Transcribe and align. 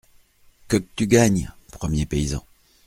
Que 0.67 0.77
qu' 0.77 0.89
tu 0.95 1.05
gagnes? 1.05 1.51
premier 1.71 2.07
paysan. 2.07 2.43